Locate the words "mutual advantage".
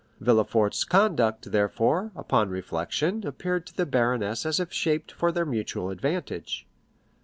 5.45-6.65